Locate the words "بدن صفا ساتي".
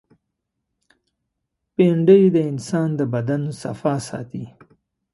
3.13-4.45